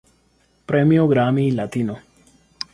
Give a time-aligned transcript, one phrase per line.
[0.65, 2.01] Premio Grammy Latino